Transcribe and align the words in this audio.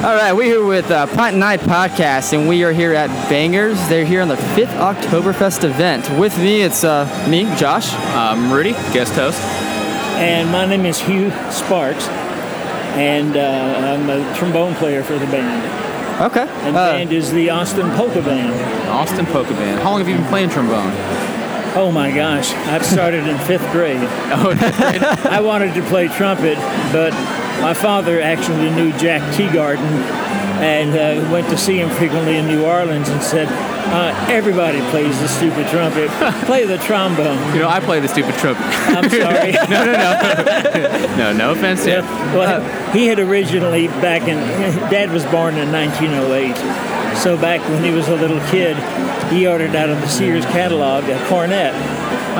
All 0.00 0.14
right, 0.14 0.32
we're 0.32 0.44
here 0.44 0.64
with 0.64 0.90
uh, 0.90 1.06
Pint 1.08 1.36
Night 1.36 1.60
Podcast, 1.60 2.32
and 2.32 2.48
we 2.48 2.64
are 2.64 2.72
here 2.72 2.94
at 2.94 3.08
Bangers. 3.28 3.76
They're 3.86 4.06
here 4.06 4.22
on 4.22 4.28
the 4.28 4.36
5th 4.36 4.72
Oktoberfest 4.94 5.62
event. 5.62 6.08
With 6.18 6.38
me, 6.38 6.62
it's 6.62 6.84
uh, 6.84 7.04
me, 7.28 7.44
Josh. 7.56 7.92
Um, 8.14 8.50
Rudy, 8.50 8.72
guest 8.94 9.12
host. 9.12 9.38
And 10.16 10.50
my 10.50 10.64
name 10.64 10.86
is 10.86 10.98
Hugh 10.98 11.30
Sparks, 11.50 12.08
and 12.96 13.36
uh, 13.36 13.40
I'm 13.94 14.08
a 14.08 14.34
trombone 14.36 14.74
player 14.76 15.02
for 15.02 15.18
the 15.18 15.26
band. 15.26 16.22
Okay. 16.32 16.48
And 16.66 16.74
the 16.74 16.80
Uh, 16.80 16.92
band 16.92 17.12
is 17.12 17.30
the 17.30 17.50
Austin 17.50 17.90
Polka 17.90 18.22
Band. 18.22 18.54
Austin 18.88 19.26
Polka 19.26 19.52
Band. 19.52 19.80
How 19.82 19.90
long 19.90 19.98
have 19.98 20.08
you 20.08 20.16
been 20.16 20.26
playing 20.28 20.48
trombone? 20.48 20.92
Oh 21.76 21.92
my 21.92 22.10
gosh, 22.10 22.52
I've 22.68 22.86
started 22.86 23.28
in 23.28 23.36
fifth 23.40 23.70
grade. 23.70 24.00
Oh, 24.32 24.56
I 25.30 25.42
wanted 25.42 25.74
to 25.74 25.82
play 25.82 26.08
trumpet, 26.08 26.56
but 26.90 27.12
my 27.60 27.74
father 27.74 28.20
actually 28.20 28.70
knew 28.70 28.90
Jack 28.98 29.20
Teagarden 29.34 29.90
and 30.60 30.90
uh, 30.94 31.30
went 31.32 31.48
to 31.48 31.56
see 31.56 31.78
him 31.78 31.88
frequently 31.90 32.36
in 32.36 32.46
New 32.46 32.64
Orleans 32.64 33.08
and 33.08 33.22
said, 33.22 33.48
uh, 33.92 34.14
everybody 34.30 34.78
plays 34.90 35.18
the 35.20 35.26
stupid 35.28 35.66
trumpet. 35.68 36.10
Play 36.46 36.64
the 36.66 36.76
trombone. 36.78 37.38
you 37.54 37.60
know, 37.60 37.68
I 37.68 37.80
play 37.80 37.98
the 37.98 38.08
stupid 38.08 38.34
trumpet. 38.36 38.62
I'm 38.64 39.08
sorry. 39.08 39.52
no, 39.70 39.84
no 39.84 39.92
no. 39.92 41.16
no, 41.16 41.32
no 41.32 41.50
offense. 41.52 41.86
Yeah, 41.86 42.00
Yeah. 42.02 42.36
well, 42.36 42.92
he 42.92 43.06
had 43.06 43.18
originally 43.18 43.88
back 43.88 44.22
in. 44.28 44.36
Dad 44.90 45.10
was 45.10 45.24
born 45.24 45.56
in 45.56 45.72
1908, 45.72 47.16
so 47.16 47.36
back 47.38 47.60
when 47.70 47.82
he 47.82 47.90
was 47.90 48.08
a 48.08 48.14
little 48.16 48.40
kid, 48.48 48.76
he 49.32 49.46
ordered 49.48 49.74
out 49.74 49.88
of 49.88 50.00
the 50.00 50.08
Sears 50.08 50.44
catalog 50.46 51.04
a 51.08 51.26
cornet. 51.26 51.72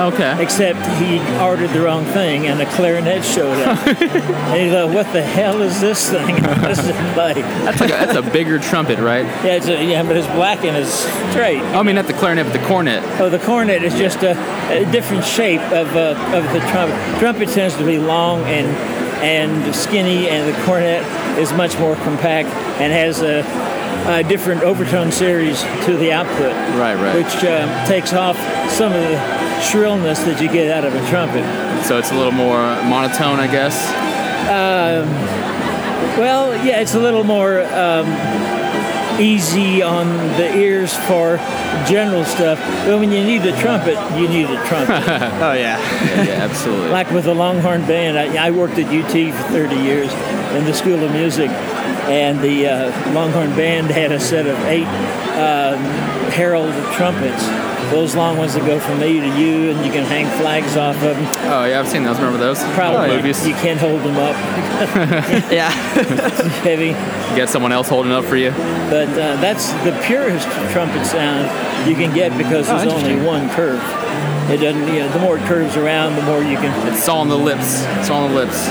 Okay. 0.01 0.43
Except 0.43 0.79
he 1.01 1.19
ordered 1.41 1.71
the 1.71 1.81
wrong 1.81 2.05
thing, 2.07 2.47
and 2.47 2.61
a 2.61 2.67
clarinet 2.75 3.25
showed 3.25 3.59
up. 3.67 3.79
and 3.87 4.61
he 4.63 4.71
thought, 4.71 4.91
"What 4.95 5.13
the 5.13 5.23
hell 5.23 5.61
is 5.63 5.81
this 5.81 6.11
thing? 6.11 6.37
Does 6.43 6.87
it 6.89 6.95
play?" 7.15 7.35
That's 7.65 7.81
like 7.81 7.91
a, 7.91 7.93
that's 7.93 8.15
a 8.17 8.23
bigger 8.23 8.59
trumpet, 8.59 8.99
right? 8.99 9.25
Yeah, 9.45 9.57
it's 9.57 9.67
a, 9.69 9.85
yeah, 9.85 10.03
but 10.03 10.17
it's 10.17 10.27
black 10.29 10.65
and 10.65 10.77
it's 10.77 10.91
straight. 11.33 11.61
I 11.61 11.83
mean, 11.83 11.97
not 11.97 12.07
the 12.07 12.13
clarinet, 12.15 12.47
but 12.47 12.53
the 12.59 12.67
cornet. 12.67 13.03
Oh, 13.21 13.29
the 13.29 13.39
cornet 13.41 13.83
is 13.83 13.95
just 13.95 14.23
a, 14.23 14.33
a 14.73 14.91
different 14.91 15.25
shape 15.25 15.61
of, 15.73 15.95
uh, 15.97 16.15
of 16.35 16.45
the 16.53 16.61
trumpet. 16.71 17.19
Trumpet 17.19 17.49
tends 17.51 17.77
to 17.77 17.85
be 17.85 17.99
long 17.99 18.43
and 18.45 18.67
and 19.21 19.75
skinny, 19.75 20.29
and 20.31 20.49
the 20.49 20.59
cornet 20.65 21.03
is 21.39 21.53
much 21.53 21.79
more 21.79 21.95
compact 21.97 22.49
and 22.81 22.91
has 22.91 23.21
a, 23.21 23.41
a 24.09 24.23
different 24.27 24.63
overtone 24.63 25.13
series 25.13 25.61
to 25.85 25.95
the 25.99 26.11
output, 26.11 26.53
Right, 26.81 26.95
right. 26.95 27.15
which 27.15 27.35
um, 27.45 27.69
takes 27.87 28.15
off 28.15 28.39
some 28.71 28.93
of 28.95 29.03
the 29.03 29.40
shrillness 29.61 30.25
that 30.25 30.41
you 30.41 30.51
get 30.51 30.71
out 30.71 30.85
of 30.85 30.95
a 30.95 31.09
trumpet. 31.09 31.45
So 31.85 31.99
it's 31.99 32.11
a 32.11 32.15
little 32.15 32.33
more 32.33 32.61
monotone, 32.85 33.39
I 33.39 33.47
guess. 33.47 33.75
Well, 36.19 36.55
yeah, 36.67 36.81
it's 36.81 36.95
a 36.95 37.01
little 37.01 37.25
more 37.25 37.63
um, 37.63 38.07
easy 39.21 39.83
on 39.83 40.09
the 40.37 40.55
ears 40.55 40.95
for 40.95 41.37
general 41.87 42.25
stuff. 42.25 42.59
But 42.87 42.99
when 42.99 43.13
you 43.13 43.25
need 43.25 43.43
the 43.43 43.53
trumpet, 43.53 43.95
you 44.19 44.29
need 44.29 44.49
the 44.49 44.63
trumpet. 44.67 44.91
oh, 45.43 45.53
yeah. 45.53 45.79
Yeah, 46.25 46.45
absolutely. 46.45 46.89
like 46.91 47.11
with 47.11 47.25
the 47.25 47.35
Longhorn 47.35 47.83
Band, 47.87 48.19
I, 48.19 48.49
I 48.49 48.51
worked 48.51 48.79
at 48.79 48.87
UT 48.87 49.35
for 49.35 49.53
30 49.53 49.77
years 49.77 50.13
in 50.55 50.65
the 50.65 50.75
School 50.75 51.03
of 51.03 51.13
Music, 51.13 51.51
and 52.11 52.41
the 52.41 52.67
uh, 52.67 53.13
Longhorn 53.13 53.55
Band 53.57 53.87
had 53.89 54.13
a 54.13 54.21
set 54.21 54.47
of 54.47 54.59
eight 54.67 54.87
um, 55.39 55.79
Herald 56.33 56.73
trumpets. 56.95 57.47
Those 57.91 58.15
long 58.15 58.37
ones 58.37 58.55
that 58.55 58.65
go 58.67 58.79
from 58.79 59.01
me 59.01 59.19
to 59.19 59.27
you, 59.37 59.71
and 59.73 59.85
you 59.85 59.91
can 59.91 60.05
hang 60.05 60.27
flags 60.41 60.77
off 60.77 60.95
of 60.97 61.17
them. 61.17 61.27
oh, 61.51 61.65
yeah, 61.65 61.81
I've 61.81 61.89
seen 61.89 62.05
those. 62.05 62.19
Remember 62.19 62.39
those? 62.39 62.63
Probably 62.75 63.17
movies. 63.17 63.45
you 63.47 63.55
can't 63.55 63.81
hold 63.81 64.03
them 64.03 64.17
up; 64.17 64.37
Yeah. 65.51 65.71
heavy. 66.63 66.89
You 66.95 67.37
get 67.37 67.49
someone 67.49 67.73
else 67.73 67.89
holding 67.89 68.13
up 68.13 68.25
for 68.25 68.37
you. 68.37 68.51
But 68.91 69.09
uh, 69.09 69.35
that's 69.43 69.73
the 69.83 69.99
purest 70.05 70.47
trumpet 70.71 71.05
sound 71.05 71.49
you 71.89 71.97
can 71.97 72.15
get 72.15 72.37
because 72.39 72.69
Oh, 72.71 72.79
there's 72.79 72.93
only 72.93 73.17
one 73.27 73.51
curve. 73.51 73.83
It 74.51 74.59
doesn't. 74.59 74.87
You 74.95 75.01
know, 75.01 75.09
the 75.09 75.19
more 75.19 75.39
it 75.39 75.45
curves 75.47 75.77
around, 75.77 76.15
the 76.15 76.23
more 76.23 76.43
you 76.45 76.59
can. 76.59 76.71
It's 76.93 77.09
all 77.09 77.21
on 77.21 77.29
the 77.29 77.37
lips. 77.39 77.83
It's 77.99 78.09
all 78.11 78.23
on 78.23 78.31
the 78.31 78.37
lips. 78.37 78.69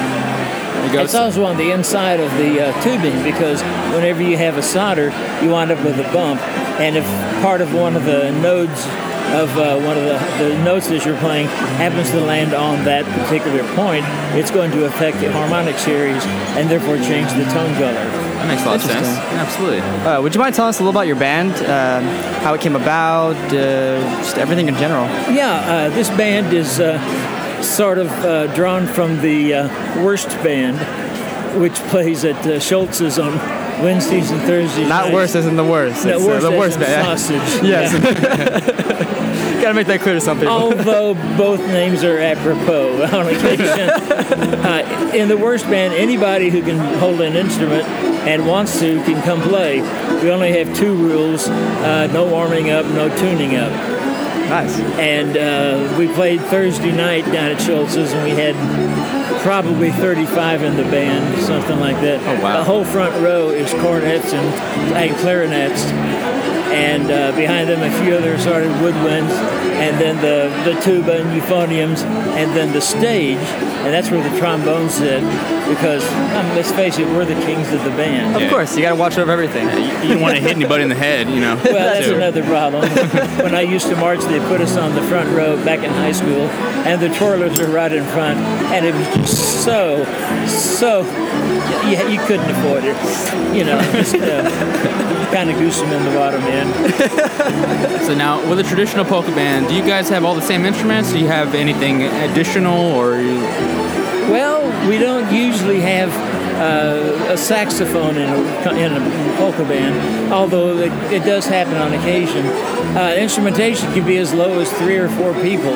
It 0.86 0.94
goes. 0.94 1.06
It's 1.06 1.16
also 1.16 1.46
on 1.46 1.58
the 1.58 1.72
inside 1.72 2.20
of 2.20 2.32
the 2.38 2.68
uh, 2.68 2.82
tubing 2.84 3.22
because 3.24 3.62
whenever 3.94 4.22
you 4.22 4.38
have 4.38 4.58
a 4.58 4.64
solder, 4.64 5.12
you 5.42 5.50
wind 5.50 5.72
up 5.72 5.84
with 5.84 6.00
a 6.00 6.12
bump, 6.14 6.42
and 6.80 6.96
if 6.96 7.06
part 7.42 7.62
of 7.62 7.74
one 7.74 7.96
of 7.96 8.06
the 8.06 8.32
nodes 8.42 8.86
of 9.30 9.56
uh, 9.58 9.80
one 9.82 9.96
of 9.96 10.04
the, 10.06 10.18
the 10.44 10.64
notes 10.64 10.88
that 10.88 11.06
you're 11.06 11.18
playing 11.18 11.46
happens 11.78 12.10
to 12.10 12.20
land 12.20 12.54
on 12.56 12.84
that 12.86 13.06
particular 13.22 13.64
point, 13.76 14.04
it's 14.36 14.50
going 14.50 14.72
to 14.72 14.86
affect 14.86 15.20
the 15.20 15.32
harmonic 15.32 15.78
series 15.78 16.26
and 16.58 16.68
therefore 16.70 16.98
change 16.98 17.30
the 17.34 17.44
tone 17.54 17.72
color. 17.76 17.94
that 17.94 18.48
makes 18.48 18.64
a 18.64 18.66
lot 18.66 18.76
of 18.76 18.82
sense. 18.82 19.08
Interesting. 19.08 19.38
Absolutely. 19.38 19.80
Uh, 19.82 20.22
would 20.22 20.34
you 20.34 20.42
mind 20.42 20.56
telling 20.56 20.70
us 20.70 20.80
a 20.80 20.84
little 20.84 20.98
about 20.98 21.06
your 21.06 21.16
band, 21.16 21.52
uh, 21.68 22.02
how 22.42 22.56
it 22.56 22.62
came 22.62 22.76
about, 22.76 23.36
uh, 23.54 24.00
just 24.18 24.38
everything 24.40 24.68
in 24.68 24.76
general? 24.76 25.06
Yeah, 25.32 25.60
uh, 25.60 25.90
this 25.90 26.10
band 26.10 26.52
is 26.52 26.80
uh, 26.80 26.98
sort 27.64 27.98
of 27.98 28.08
uh, 28.24 28.48
drawn 28.56 28.88
from 28.88 29.22
the 29.22 29.54
uh, 29.54 30.04
Wurst 30.04 30.30
Band, 30.44 30.78
which 31.62 31.76
plays 31.90 32.24
at 32.26 32.36
uh, 32.46 32.60
Schultz's 32.60 33.20
on 33.20 33.34
Wednesdays 33.84 34.32
and 34.32 34.42
Thursdays. 34.42 34.88
Not 34.90 35.06
nights. 35.06 35.14
worse 35.14 35.36
isn't 35.36 35.56
the 35.56 35.64
worst. 35.64 36.06
No, 36.06 36.18
It's, 36.18 36.24
uh, 36.24 36.28
worse 36.28 36.44
the 36.44 36.52
worst 36.52 36.80
band. 36.80 37.20
sausage. 37.20 37.64
Yes. 37.64 37.94
Gotta 39.62 39.74
make 39.74 39.88
that 39.88 40.00
clear 40.00 40.16
to 40.16 40.22
some 40.22 40.38
people. 40.40 40.54
Although 40.54 41.14
both 41.38 41.60
names 41.68 42.04
are 42.04 42.18
apropos 42.18 43.04
on 43.04 43.28
occasion. 43.28 43.90
uh, 43.90 45.12
in 45.14 45.28
the 45.28 45.38
Wurst 45.38 45.66
band, 45.66 45.94
anybody 45.94 46.50
who 46.50 46.62
can 46.62 46.78
hold 47.00 47.20
an 47.22 47.36
instrument 47.36 47.84
and 48.26 48.48
wants 48.48 48.80
to 48.80 49.02
can 49.04 49.22
come 49.24 49.42
play. 49.42 49.82
We 50.22 50.32
only 50.32 50.52
have 50.58 50.74
two 50.78 50.94
rules: 50.96 51.50
uh, 51.50 52.08
no 52.14 52.26
warming 52.28 52.70
up, 52.70 52.86
no 52.86 53.10
tuning 53.18 53.56
up. 53.58 53.72
Nice. 54.50 54.80
And 54.98 55.38
uh, 55.38 55.96
we 55.98 56.08
played 56.14 56.42
Thursday 56.42 56.92
night 56.92 57.26
down 57.26 57.52
at 57.52 57.62
Schultz's, 57.62 58.14
and 58.14 58.24
we 58.24 58.32
had 58.32 58.56
probably 59.42 59.92
35 59.92 60.64
in 60.64 60.76
the 60.76 60.84
band, 60.84 61.42
something 61.44 61.80
like 61.80 61.96
that. 62.02 62.20
Oh, 62.22 62.44
wow. 62.44 62.58
The 62.58 62.64
whole 62.64 62.84
front 62.84 63.14
row 63.24 63.50
is 63.50 63.72
cornets 63.76 64.34
and, 64.34 64.94
and 64.96 65.16
clarinets, 65.18 65.86
and 66.72 67.12
uh, 67.12 67.36
behind 67.36 67.70
them 67.70 67.82
a 67.82 68.04
few 68.04 68.16
other 68.16 68.34
assorted 68.34 68.72
woodwinds, 68.82 69.32
and 69.80 70.00
then 70.00 70.16
the, 70.18 70.72
the 70.72 70.80
tuba 70.82 71.22
and 71.22 71.42
euphoniums, 71.42 72.04
and 72.04 72.56
then 72.56 72.74
the 72.74 72.82
stage, 72.82 73.38
and 73.80 73.94
that's 73.94 74.10
where 74.12 74.22
the 74.28 74.38
trombones 74.38 74.94
sit, 74.96 75.22
because 75.70 76.04
um, 76.36 76.48
let's 76.56 76.72
face 76.72 76.98
it, 77.00 77.08
we're 77.08 77.26
the 77.26 77.40
kings 77.46 77.72
of 77.72 77.84
the 77.84 77.90
band. 77.92 78.36
Of 78.36 78.42
Yeah. 78.44 78.50
course, 78.50 78.76
you 78.76 78.82
gotta 78.82 78.96
watch 78.96 79.18
over 79.18 79.32
everything. 79.32 79.68
You, 79.70 79.86
you 80.02 80.14
don't 80.14 80.22
want 80.22 80.36
to 80.36 80.42
hit 80.42 80.52
anybody 80.56 80.84
in 80.84 80.90
the 80.90 80.96
head, 80.96 81.30
you 81.30 81.40
know. 81.40 81.56
Well, 81.64 81.74
that's 81.74 82.08
too. 82.08 82.16
another 82.16 82.44
problem. 82.44 82.84
when 83.44 83.56
I 83.56 83.62
used 83.62 83.88
to 83.88 83.96
march, 83.96 84.22
they 84.22 84.40
put 84.40 84.62
us 84.62 84.76
on 84.78 84.96
the 84.96 85.02
front 85.04 85.30
row 85.36 85.56
back 85.64 85.80
in 85.84 85.90
high 85.92 86.12
school, 86.12 86.48
and 86.86 87.02
the 87.02 87.08
twirlers 87.10 87.58
were 87.60 87.74
right 87.74 87.92
in 87.92 88.04
front, 88.06 88.40
and 88.74 88.86
it 88.86 88.94
was 88.94 89.08
just 89.16 89.64
so, 89.64 90.04
so, 90.48 91.02
you, 91.88 91.98
you 92.14 92.20
couldn't 92.28 92.50
afford 92.50 92.84
it. 92.84 92.96
You 93.56 93.64
know, 93.66 93.80
just 93.94 94.16
uh, 94.16 95.30
kind 95.34 95.50
of 95.50 95.58
goose 95.58 95.80
them 95.80 95.92
in 95.92 96.04
the 96.06 96.12
bottom 96.12 96.42
end. 96.44 97.30
So 98.10 98.16
now, 98.16 98.48
with 98.50 98.60
a 98.60 98.64
traditional 98.64 99.06
polka 99.06 99.30
band, 99.32 99.68
do 99.68 99.76
you 99.76 99.84
guys 99.86 100.10
have 100.10 100.26
all 100.26 100.34
the 100.34 100.42
same 100.42 100.66
instruments? 100.66 101.12
Do 101.12 101.20
you 101.20 101.28
have 101.28 101.54
anything 101.54 102.02
additional, 102.04 102.76
or 102.94 103.18
you, 103.22 103.38
Well, 104.30 104.88
we 104.88 105.00
don't 105.00 105.34
usually 105.34 105.82
have 105.82 106.10
uh, 106.60 107.34
a 107.34 107.38
saxophone 107.38 108.16
in 108.16 108.30
a, 108.30 108.74
in 108.76 108.94
a 108.94 109.38
polka 109.38 109.64
band, 109.64 110.32
although 110.32 110.78
it, 110.78 110.92
it 111.12 111.26
does 111.26 111.48
happen 111.48 111.76
on 111.78 111.94
occasion. 111.94 112.46
Uh, 112.96 113.16
instrumentation 113.18 113.92
can 113.94 114.06
be 114.06 114.18
as 114.18 114.34
low 114.34 114.60
as 114.60 114.72
three 114.74 114.98
or 114.98 115.10
four 115.10 115.34
people 115.42 115.74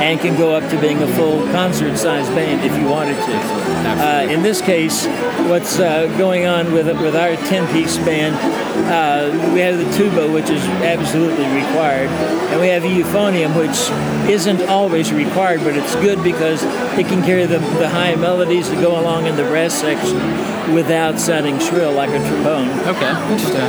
and 0.00 0.18
can 0.20 0.36
go 0.36 0.54
up 0.54 0.68
to 0.70 0.80
being 0.80 1.02
a 1.02 1.06
full 1.08 1.44
concert 1.48 1.96
sized 1.98 2.34
band 2.34 2.64
if 2.64 2.80
you 2.80 2.88
wanted 2.88 3.16
to. 3.16 3.70
Uh, 4.00 4.26
in 4.30 4.42
this 4.42 4.62
case, 4.62 5.06
what's 5.48 5.78
uh, 5.78 6.06
going 6.16 6.46
on 6.46 6.72
with, 6.72 6.86
with 7.02 7.16
our 7.16 7.36
10 7.36 7.70
piece 7.72 7.98
band, 7.98 8.34
uh, 8.90 9.52
we 9.52 9.60
have 9.60 9.78
the 9.78 9.90
tuba, 9.96 10.30
which 10.32 10.48
is 10.48 10.62
absolutely 10.82 11.46
required, 11.48 12.08
and 12.50 12.60
we 12.60 12.68
have 12.68 12.84
a 12.84 12.88
euphonium, 12.88 13.54
which 13.56 14.30
isn't 14.30 14.62
always 14.68 15.12
required, 15.12 15.60
but 15.60 15.76
it's 15.76 15.94
good 15.96 16.22
because 16.22 16.62
it 16.98 17.06
can 17.06 17.22
carry 17.22 17.46
the, 17.46 17.58
the 17.58 17.88
high 17.90 18.14
melodies 18.14 18.70
that 18.70 18.80
go 18.80 19.00
along 19.00 19.26
in 19.26 19.36
the 19.36 19.44
brass 19.44 19.74
section 19.74 20.16
without 20.74 21.18
sounding 21.18 21.58
shrill 21.58 21.92
like 21.92 22.10
a 22.10 22.18
trombone. 22.28 22.68
okay, 22.86 23.10
interesting. 23.32 23.60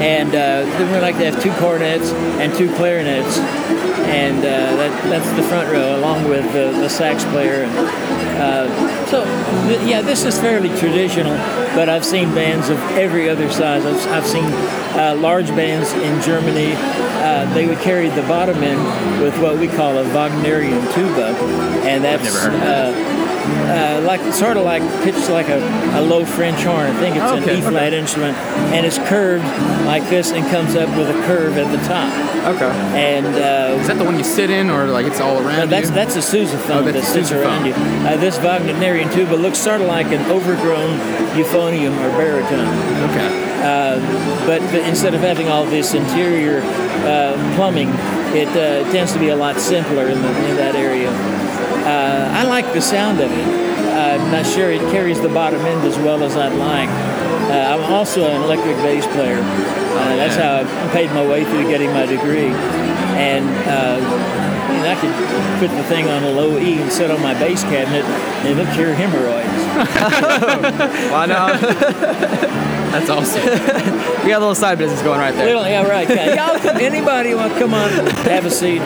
And 0.00 0.28
uh, 0.30 0.64
then 0.64 0.92
we 0.92 1.00
like 1.00 1.16
to 1.18 1.30
have 1.30 1.42
two 1.42 1.52
cornets 1.52 2.12
and 2.40 2.52
two 2.54 2.74
clarinets, 2.74 3.38
and 4.08 4.38
uh, 4.38 4.42
that, 4.42 5.04
that's 5.04 5.30
the 5.36 5.42
front 5.44 5.70
row, 5.70 5.96
along 5.96 6.28
with 6.28 6.44
the, 6.52 6.72
the 6.80 6.88
sax 6.88 7.24
player. 7.26 7.64
And, 7.64 7.72
uh, 8.42 9.06
so, 9.06 9.24
th- 9.68 9.88
yeah, 9.88 10.02
this 10.02 10.24
is 10.24 10.38
fairly 10.40 10.70
traditional, 10.78 11.36
but 11.76 11.88
I've 11.88 12.04
seen 12.04 12.34
bands 12.34 12.68
of 12.68 12.78
every 12.96 13.28
other 13.28 13.50
size. 13.50 13.84
I've, 13.86 14.06
I've 14.08 14.26
seen 14.26 14.44
uh, 14.44 15.16
large 15.18 15.48
bands 15.48 15.92
in 15.92 16.20
Germany. 16.22 16.72
Uh, 16.74 17.52
they 17.54 17.66
would 17.66 17.78
carry 17.78 18.08
the 18.08 18.22
bottom 18.22 18.56
end 18.62 19.22
with 19.22 19.38
what 19.40 19.58
we 19.58 19.68
call 19.68 19.98
a 19.98 20.04
Wagnerian 20.12 20.80
tuba, 20.92 21.36
and 21.86 22.02
that's 22.02 22.24
never 22.24 22.50
heard 22.50 22.62
of 22.62 23.11
uh, 23.42 23.98
uh, 23.98 24.00
like 24.06 24.20
sort 24.32 24.56
of 24.56 24.64
like 24.64 24.82
pitched 25.02 25.28
like 25.30 25.48
a, 25.48 25.58
a 25.98 26.00
low 26.00 26.24
French 26.24 26.62
horn. 26.62 26.86
I 26.86 26.94
think 26.98 27.16
it's 27.16 27.24
Okay, 27.24 27.52
an 27.54 27.58
E 27.58 27.60
flat 27.62 27.92
instrument, 27.92 28.36
and 28.74 28.86
it's 28.86 28.98
curved 28.98 29.44
like 29.86 30.08
this 30.08 30.30
and 30.32 30.44
comes 30.50 30.74
up 30.76 30.88
with 30.96 31.08
a 31.10 31.26
curve 31.26 31.56
at 31.58 31.70
the 31.70 31.82
top. 31.88 32.12
Okay. 32.56 32.70
And 32.98 33.26
uh, 33.26 33.80
Is 33.80 33.86
that 33.88 33.98
the 33.98 34.04
one 34.04 34.18
you 34.18 34.24
sit 34.24 34.50
in, 34.50 34.68
or 34.70 34.86
like 34.86 35.06
it's 35.06 35.20
all 35.20 35.38
around 35.38 35.58
no, 35.58 35.66
that's 35.66 35.88
you? 35.88 35.94
that's 35.94 36.16
a 36.16 36.18
sousaphone 36.20 36.82
Oh, 36.82 36.92
that 36.92 37.04
sits 37.04 37.30
sousaphone. 37.30 37.44
around 37.44 37.66
you. 37.66 37.74
Uh, 37.74 38.16
this 38.16 38.38
Wagnerian 38.38 39.10
tuba 39.12 39.34
looks 39.36 39.58
sort 39.58 39.80
of 39.80 39.86
like 39.86 40.06
an 40.06 40.22
overgrown 40.30 40.98
euphonium 41.36 41.92
or 42.04 42.10
baritone. 42.18 42.66
okay. 43.10 43.48
but, 44.46 44.60
but 44.72 44.88
instead 44.88 45.14
of 45.14 45.20
having 45.20 45.48
all 45.48 45.64
this 45.64 45.94
interior 45.94 46.62
uh, 47.06 47.34
plumbing, 47.56 47.88
it 48.34 48.48
uh, 48.48 48.90
tends 48.90 49.12
to 49.12 49.18
be 49.18 49.28
a 49.28 49.36
lot 49.36 49.58
simpler 49.60 50.08
in, 50.08 50.20
the, 50.20 50.28
in 50.50 50.56
that 50.56 50.74
area. 50.74 51.10
Uh, 51.84 52.30
I 52.32 52.44
like 52.44 52.72
the 52.72 52.80
sound 52.80 53.20
of 53.20 53.30
it. 53.30 53.48
Uh, 53.92 54.18
I'm 54.18 54.30
not 54.30 54.46
sure 54.46 54.70
it 54.70 54.80
carries 54.92 55.20
the 55.20 55.28
bottom 55.28 55.60
end 55.62 55.84
as 55.86 55.98
well 55.98 56.22
as 56.22 56.36
I'd 56.36 56.54
like. 56.54 56.88
Uh, 56.88 57.74
I'm 57.74 57.92
also 57.92 58.24
an 58.24 58.42
electric 58.42 58.76
bass 58.76 59.04
player. 59.06 59.40
Uh, 59.40 60.16
that's 60.16 60.36
how 60.36 60.56
I 60.62 60.92
paid 60.92 61.10
my 61.10 61.26
way 61.26 61.44
through 61.44 61.64
getting 61.64 61.90
my 61.92 62.06
degree. 62.06 62.48
And, 63.18 63.48
uh, 63.68 63.98
and 64.72 64.86
I 64.86 64.94
could 65.00 65.12
put 65.58 65.76
the 65.76 65.84
thing 65.84 66.08
on 66.08 66.22
a 66.22 66.30
low 66.30 66.56
E 66.58 66.80
and 66.80 66.90
sit 66.90 67.10
on 67.10 67.20
my 67.20 67.34
bass 67.34 67.62
cabinet 67.64 68.04
and 68.04 68.58
it'll 68.58 68.72
cure 68.74 68.94
hemorrhoids. 68.94 69.48
Why 71.12 71.26
not? 71.26 72.78
That's 72.92 73.08
awesome. 73.10 73.42
we 73.42 74.28
got 74.30 74.38
a 74.38 74.44
little 74.44 74.54
side 74.54 74.78
business 74.78 75.02
going 75.02 75.18
right 75.18 75.34
there. 75.34 75.46
Little, 75.46 75.66
yeah, 75.66 75.86
right. 75.88 76.08
Yeah. 76.08 76.34
Y'all, 76.62 76.76
anybody 76.78 77.34
want 77.34 77.52
to 77.54 77.58
come 77.58 77.74
on 77.74 77.90
have 77.90 78.44
a 78.44 78.50
seat? 78.50 78.80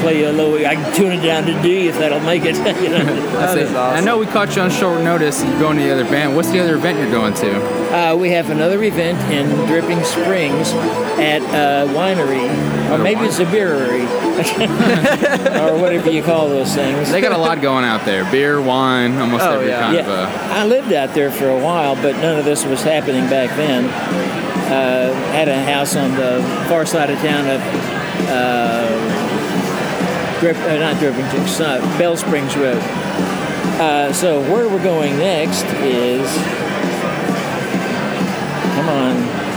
Play 0.00 0.22
a 0.24 0.32
low. 0.32 0.56
I 0.56 0.74
can 0.76 0.94
tune 0.94 1.12
it 1.12 1.22
down 1.22 1.44
to 1.46 1.60
D 1.62 1.88
if 1.88 1.98
that'll 1.98 2.20
make 2.20 2.44
it. 2.44 2.54
you 2.82 2.88
know. 2.90 3.04
That 3.04 3.58
is 3.58 3.74
I 3.74 3.92
awesome. 3.94 4.04
know 4.04 4.18
we 4.18 4.26
caught 4.26 4.54
you 4.56 4.62
on 4.62 4.70
short 4.70 5.02
notice. 5.02 5.42
You're 5.44 5.58
going 5.58 5.76
to 5.76 5.82
the 5.82 5.92
other 5.92 6.04
band. 6.04 6.36
What's 6.36 6.50
the 6.50 6.60
other 6.60 6.76
event 6.76 6.98
you're 6.98 7.10
going 7.10 7.34
to? 7.34 7.78
Uh, 7.94 8.14
we 8.16 8.30
have 8.30 8.50
another 8.50 8.82
event 8.82 9.18
in 9.32 9.48
Dripping 9.66 10.02
Springs 10.04 10.70
at 11.18 11.42
a 11.42 11.88
winery, 11.92 12.48
or 12.92 12.98
maybe 12.98 13.22
it's 13.22 13.38
a 13.40 13.44
beerery, 13.46 14.02
or 15.62 15.80
whatever 15.80 16.10
you 16.10 16.22
call 16.22 16.48
those 16.48 16.72
things. 16.74 17.10
They 17.10 17.20
got 17.20 17.32
a 17.32 17.38
lot 17.38 17.60
going 17.60 17.84
out 17.84 18.04
there. 18.04 18.30
Beer, 18.30 18.60
wine, 18.60 19.16
almost 19.18 19.44
Oh, 19.44 19.54
every 19.54 19.68
yeah. 19.68 19.80
kind 19.80 19.94
Yeah, 19.96 20.00
of. 20.02 20.08
Uh, 20.08 20.54
I 20.54 20.64
lived 20.66 20.92
out 20.92 21.14
there 21.14 21.30
for 21.32 21.48
a 21.48 21.58
while, 21.58 21.94
but 21.96 22.12
none 22.16 22.37
of 22.38 22.44
this 22.44 22.64
was 22.64 22.82
happening 22.82 23.28
back 23.28 23.54
then. 23.56 23.84
Uh, 24.70 25.12
had 25.32 25.48
a 25.48 25.62
house 25.64 25.96
on 25.96 26.12
the 26.12 26.42
far 26.68 26.86
side 26.86 27.10
of 27.10 27.18
town 27.18 27.48
of 27.48 27.60
uh, 28.28 28.88
Drip, 30.40 30.56
uh, 30.56 30.78
not 30.78 30.98
Dripping 30.98 31.26
Springs, 31.26 31.60
uh, 31.60 31.80
Bell 31.98 32.16
Springs 32.16 32.56
Road. 32.56 32.80
Uh, 33.80 34.12
so 34.12 34.40
where 34.52 34.68
we're 34.68 34.82
going 34.82 35.16
next 35.18 35.64
is, 35.82 36.30
come 38.74 38.88
on, 38.88 39.16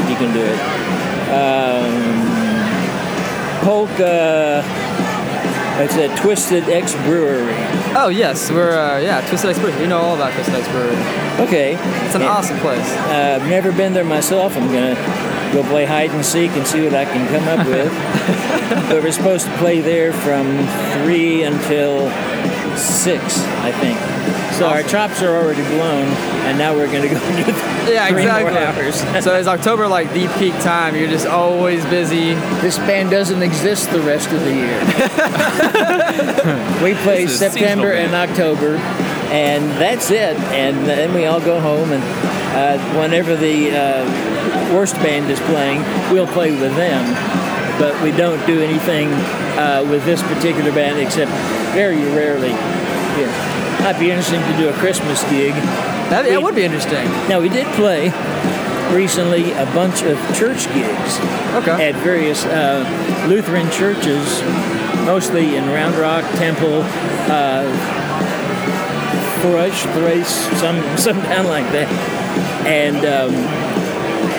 you 0.10 0.16
can 0.16 0.34
do 0.34 0.44
it. 0.44 0.60
Um, 1.32 2.22
Polka. 3.64 4.81
It's 5.84 5.96
a 5.96 6.16
Twisted 6.22 6.66
X 6.70 6.94
Brewery. 7.06 7.54
Oh 7.96 8.10
yes, 8.10 8.52
we're 8.52 8.78
uh, 8.78 9.00
yeah 9.00 9.28
Twisted 9.28 9.50
X 9.50 9.60
Brewery. 9.60 9.82
You 9.82 9.88
know 9.88 9.98
all 9.98 10.16
about 10.16 10.34
Twisted 10.34 10.56
X 10.56 10.68
Brewery. 10.70 10.96
Okay. 11.48 11.74
It's 12.06 12.16
an 12.16 12.22
Yeah. 12.22 12.30
awesome 12.30 12.60
place. 12.60 12.88
Uh, 13.08 13.40
I've 13.42 13.50
never 13.50 13.72
been 13.72 13.94
there 13.94 14.04
myself. 14.06 14.56
I'm 14.56 14.68
gonna 14.68 14.96
go 15.54 15.64
play 15.64 15.86
hide 15.86 16.12
and 16.12 16.24
seek 16.26 16.52
and 16.52 16.66
see 16.68 16.84
what 16.84 16.94
I 16.94 17.06
can 17.06 17.28
come 17.28 17.48
up 17.60 17.66
with. 17.68 17.92
but 18.90 19.02
we're 19.04 19.12
supposed 19.12 19.46
to 19.48 19.58
play 19.58 19.82
there 19.82 20.14
from 20.14 20.46
three 21.04 21.44
until 21.44 22.10
six, 22.78 23.40
I 23.64 23.72
think. 23.72 23.98
So 24.56 24.68
our 24.68 24.84
chops 24.84 25.22
are 25.22 25.36
already 25.36 25.64
blown, 25.64 26.06
and 26.46 26.58
now 26.58 26.76
we're 26.76 26.92
gonna 26.92 27.08
go 27.10 27.20
do 27.86 27.94
Yeah, 27.94 28.08
three 28.10 28.26
more 28.26 28.50
exactly. 28.50 28.84
hours. 28.86 29.24
so 29.24 29.36
is 29.36 29.48
October 29.48 29.88
like 29.88 30.12
the 30.14 30.28
peak 30.38 30.54
time? 30.62 30.96
You're 30.96 31.10
just 31.10 31.26
always 31.26 31.84
busy. 31.86 32.34
this 32.62 32.78
band 32.80 33.10
doesn't 33.10 33.42
exist 33.42 33.90
the 33.92 34.02
rest 34.02 34.30
of 34.32 34.40
the 34.42 34.54
year. 34.54 34.80
we 36.84 36.94
play 37.04 37.26
This 37.26 37.36
is 37.36 37.42
a 37.42 37.50
September 37.52 37.94
and 37.94 38.14
October, 38.14 38.76
and 39.32 39.64
that's 39.82 40.12
it. 40.12 40.38
And 40.52 40.86
then 40.86 41.14
we 41.14 41.26
all 41.26 41.42
go 41.42 41.60
home, 41.60 41.92
and 41.92 42.04
uh, 42.56 42.78
whenever 43.00 43.36
the 43.36 43.72
uh, 43.72 44.74
Wurst 44.74 44.96
band 44.96 45.30
is 45.32 45.40
playing, 45.42 45.82
we'll 46.14 46.28
play 46.28 46.52
with 46.52 46.76
them. 46.76 47.06
But 47.82 47.98
we 48.04 48.12
don't 48.12 48.38
do 48.46 48.62
anything 48.62 49.10
uh, 49.58 49.84
with 49.90 50.06
this 50.06 50.22
particular 50.22 50.72
band 50.72 51.00
except 51.00 51.32
very 51.74 51.98
rarely. 52.14 52.50
Yeah. 53.18 53.82
Might 53.82 53.98
be 54.00 54.12
interesting 54.12 54.40
to 54.42 54.58
do 54.58 54.70
a 54.70 54.74
Christmas 54.74 55.24
gig. 55.32 55.54
That, 56.14 56.26
that 56.30 56.44
would 56.44 56.54
be 56.54 56.62
interesting. 56.64 57.06
Now 57.28 57.40
we 57.42 57.50
did 57.50 57.66
play 57.74 58.12
recently 58.94 59.52
a 59.54 59.66
bunch 59.74 60.04
of 60.04 60.18
church 60.38 60.68
gigs 60.76 61.18
Okay. 61.58 61.90
at 61.90 61.96
various 62.04 62.46
uh, 62.46 62.86
Lutheran 63.28 63.70
churches, 63.72 64.42
mostly 65.06 65.56
in 65.56 65.66
Round 65.70 65.96
Rock, 65.96 66.24
Temple, 66.36 66.84
uh, 67.32 67.66
Thrace, 69.42 69.82
Thrace, 69.96 70.60
some 70.60 70.78
some 70.98 71.20
town 71.24 71.46
like 71.48 71.66
that, 71.72 71.90
and 72.68 72.98
um, 72.98 73.34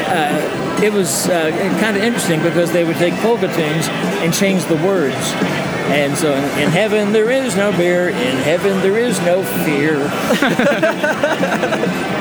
uh, 0.07 0.62
it 0.83 0.93
was 0.93 1.29
uh, 1.29 1.51
kind 1.81 1.97
of 1.97 2.03
interesting 2.03 2.43
because 2.43 2.73
they 2.73 2.85
would 2.85 2.97
take 2.97 3.15
polka 3.21 3.47
tunes 3.47 3.89
and 4.23 4.35
change 4.35 4.65
the 4.65 4.77
words. 4.77 5.15
And 5.91 6.17
so, 6.17 6.33
in, 6.33 6.45
in 6.61 6.71
heaven 6.71 7.13
there 7.13 7.31
is 7.31 7.57
no 7.57 7.71
beer. 7.73 8.09
In 8.09 8.37
heaven 8.39 8.81
there 8.81 8.97
is 8.99 9.19
no 9.21 9.43
fear. 9.65 9.97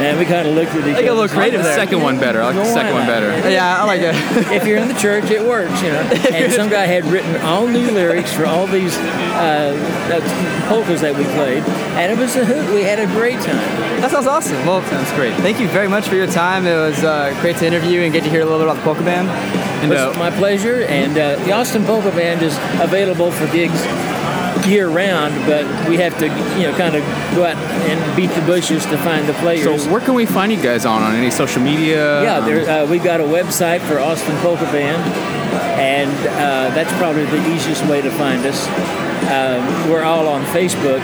and 0.01 0.17
we 0.17 0.25
kind 0.25 0.47
of 0.47 0.55
looked 0.55 0.71
at 0.71 0.77
each 0.79 0.83
They 0.83 0.91
other. 0.93 1.01
get 1.03 1.11
a 1.11 1.13
little 1.13 1.39
I 1.39 1.43
like 1.43 1.53
the 1.53 1.63
second 1.75 2.01
one 2.01 2.19
better. 2.19 2.41
I 2.41 2.45
like 2.47 2.55
the 2.55 2.65
second 2.65 2.93
one 2.93 3.05
better. 3.05 3.49
Yeah, 3.49 3.81
I 3.81 3.85
like 3.85 4.01
it. 4.01 4.15
if 4.51 4.65
you're 4.65 4.77
in 4.77 4.87
the 4.87 4.95
church, 4.95 5.29
it 5.29 5.41
works, 5.47 5.81
you 5.81 5.89
know. 5.89 6.01
And 6.31 6.51
some 6.51 6.69
guy 6.69 6.85
had 6.85 7.05
written 7.05 7.35
all 7.41 7.67
new 7.67 7.91
lyrics 7.91 8.33
for 8.33 8.45
all 8.45 8.65
these 8.67 8.97
uh, 8.97 9.73
uh, 10.11 10.67
polkas 10.67 11.01
that 11.01 11.15
we 11.15 11.23
played, 11.25 11.63
and 11.99 12.11
it 12.11 12.17
was 12.17 12.35
a 12.35 12.43
hoot. 12.45 12.73
We 12.73 12.83
had 12.83 12.99
a 12.99 13.05
great 13.07 13.39
time. 13.39 13.57
That 14.01 14.09
sounds 14.11 14.27
awesome. 14.27 14.65
Well, 14.65 14.81
Sounds 14.89 15.11
great. 15.13 15.33
thank 15.35 15.59
you 15.59 15.67
very 15.67 15.87
much 15.87 16.07
for 16.07 16.15
your 16.15 16.27
time. 16.27 16.65
It 16.65 16.75
was 16.75 17.03
uh, 17.03 17.37
great 17.41 17.57
to 17.57 17.65
interview 17.67 18.01
and 18.01 18.11
get 18.11 18.23
to 18.23 18.29
hear 18.29 18.41
a 18.41 18.45
little 18.45 18.59
bit 18.59 18.67
about 18.67 18.77
the 18.77 18.83
polka 18.83 19.03
band. 19.03 19.29
And 19.81 19.91
uh, 19.93 20.09
was 20.09 20.17
my 20.17 20.31
pleasure. 20.31 20.83
And 20.83 21.17
uh, 21.17 21.35
the 21.45 21.51
Austin 21.51 21.83
Polka 21.85 22.11
Band 22.11 22.41
is 22.41 22.55
available 22.81 23.31
for 23.31 23.47
gigs 23.47 23.81
year 24.67 24.89
round, 24.89 25.33
but 25.45 25.65
we 25.89 25.97
have 25.97 26.17
to, 26.19 26.27
you 26.59 26.67
know, 26.67 26.77
kind 26.77 26.95
of 26.95 27.03
go 27.35 27.45
out 27.45 27.55
and 27.57 28.15
beat 28.15 28.29
the 28.31 28.41
bushes 28.41 28.85
to 28.85 28.97
find 28.99 29.27
the 29.27 29.33
players. 29.33 29.83
so 29.83 29.91
where 29.91 30.01
can 30.01 30.13
we 30.13 30.25
find 30.25 30.51
you 30.51 30.61
guys 30.61 30.85
on? 30.85 31.01
On 31.01 31.15
any 31.15 31.31
social 31.31 31.61
media? 31.61 32.21
Yeah, 32.23 32.37
Um, 32.37 32.45
there, 32.45 32.83
uh, 32.83 32.85
we've 32.87 33.03
got 33.03 33.19
a 33.19 33.23
website 33.23 33.81
for 33.81 33.99
Austin 33.99 34.35
Polka 34.37 34.65
Band, 34.65 35.01
and 35.79 36.11
uh, 36.27 36.75
that's 36.75 36.91
probably 36.99 37.25
the 37.25 37.53
easiest 37.55 37.85
way 37.85 38.01
to 38.01 38.11
find 38.11 38.45
us. 38.45 38.67
Um, 39.29 39.89
we're 39.89 40.03
all 40.03 40.27
on 40.27 40.43
Facebook. 40.45 41.01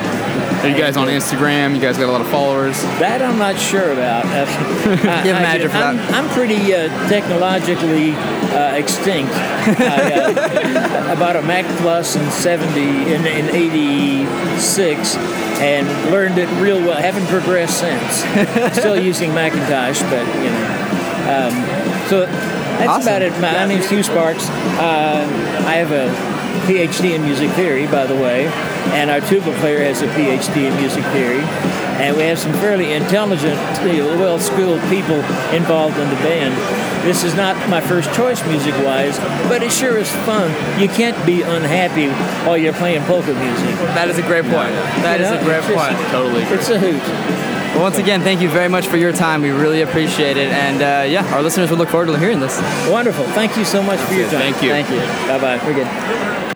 Are 0.64 0.68
you 0.68 0.76
guys 0.76 0.98
on 0.98 1.08
Instagram? 1.08 1.76
You 1.76 1.82
guys 1.82 1.98
got 1.98 2.10
a 2.10 2.12
lot 2.12 2.22
of 2.22 2.28
followers. 2.30 2.82
That 3.00 3.22
I'm 3.22 3.38
not 3.38 3.58
sure 3.60 3.92
about. 3.92 4.26
Uh, 4.26 4.46
I, 5.10 5.24
Give 5.24 5.36
I, 5.36 5.56
am 5.56 5.68
that. 5.68 6.14
I'm 6.14 6.28
pretty 6.30 6.74
uh, 6.74 6.90
technologically 7.08 8.12
uh, 8.56 8.74
extinct. 8.76 9.32
I, 9.34 10.14
uh, 10.14 11.14
about 11.16 11.36
a 11.36 11.42
Mac 11.44 11.66
Plus 11.78 12.16
in 12.16 12.30
70 12.32 12.82
in, 12.82 13.26
in 13.28 13.56
86 13.56 15.16
and 15.60 16.12
learned 16.12 16.38
it 16.38 16.50
real 16.62 16.80
well. 16.80 17.00
Haven't 17.00 17.28
progressed 17.28 17.80
since. 17.80 18.74
Still 18.78 19.00
using 19.02 19.34
Macintosh, 19.34 20.02
but 20.10 20.26
you 20.38 20.50
know. 20.50 20.84
Um, 21.28 22.08
so 22.10 22.26
that's 22.26 22.90
Awesome. 22.90 23.02
about 23.04 23.22
it. 23.22 23.32
My, 23.34 23.54
my 23.54 23.66
name's 23.66 23.90
Hugh 23.90 24.04
Sparks. 24.04 24.50
Uh, 24.50 25.26
I 25.68 25.76
have 25.76 25.92
a 25.92 26.37
PhD 26.66 27.16
in 27.16 27.24
music 27.24 27.50
theory, 27.52 27.88
by 27.88 28.06
the 28.06 28.16
way, 28.16 28.48
and 28.98 29.10
our 29.10 29.22
tuba 29.22 29.52
player 29.60 29.80
has 29.84 30.02
a 30.02 30.08
PhD 30.08 30.68
in 30.70 30.76
music 30.78 31.04
theory, 31.06 31.42
and 32.02 32.16
we 32.16 32.24
have 32.24 32.40
some 32.40 32.54
fairly 32.54 32.94
intelligent, 32.94 33.58
well-schooled 34.20 34.82
people 34.90 35.18
involved 35.54 35.98
in 35.98 36.10
the 36.10 36.16
band. 36.18 36.54
This 37.06 37.24
is 37.24 37.36
not 37.36 37.56
my 37.70 37.80
first 37.82 38.12
choice 38.14 38.44
music-wise, 38.48 39.18
but 39.48 39.64
it 39.64 39.72
sure 39.72 39.98
is 39.98 40.10
fun. 40.26 40.50
You 40.80 40.90
can't 40.90 41.18
be 41.26 41.42
unhappy 41.42 42.10
while 42.46 42.58
you're 42.58 42.74
playing 42.74 43.04
polka 43.04 43.34
music. 43.34 43.76
That 43.96 44.10
is 44.10 44.18
a 44.18 44.24
great 44.24 44.44
point. 44.44 44.74
That 45.04 45.20
You 45.20 45.26
is 45.26 45.32
know, 45.32 45.40
a 45.40 45.44
great 45.44 45.58
it's 45.60 45.68
just- 45.68 45.96
point. 45.96 46.12
Totally 46.12 46.44
agree. 46.44 46.58
It's 46.58 46.70
a 46.70 46.80
hoot. 46.80 47.02
Well, 47.76 47.84
once 47.84 47.98
again, 47.98 48.22
thank 48.22 48.42
you 48.42 48.50
very 48.50 48.70
much 48.70 48.88
for 48.88 48.98
your 48.98 49.12
time. 49.14 49.42
We 49.42 49.52
really 49.52 49.82
appreciate 49.82 50.36
it. 50.38 50.52
And 50.52 50.82
uh, 50.82 51.06
yeah, 51.08 51.32
our 51.36 51.44
listeners 51.44 51.70
will 51.70 51.78
look 51.78 51.90
forward 51.90 52.08
to 52.08 52.18
hearing 52.18 52.40
this. 52.40 52.58
Wonderful. 52.90 53.26
Thank 53.26 53.56
you 53.56 53.66
so 53.66 53.84
much 53.84 54.00
for 54.00 54.14
your 54.16 54.30
time. 54.30 54.40
Thank 54.54 54.64
you. 54.64 54.70
Thank 54.70 54.90
you. 54.90 55.00
Bye 55.28 55.40
bye. 55.40 55.66
We're 55.66 55.76
good. 55.76 56.47